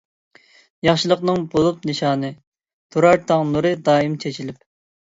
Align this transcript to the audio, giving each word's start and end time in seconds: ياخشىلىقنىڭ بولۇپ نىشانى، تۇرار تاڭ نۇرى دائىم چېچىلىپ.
ياخشىلىقنىڭ 0.87 1.45
بولۇپ 1.53 1.85
نىشانى، 1.91 2.33
تۇرار 2.97 3.25
تاڭ 3.31 3.55
نۇرى 3.55 3.79
دائىم 3.89 4.19
چېچىلىپ. 4.27 4.65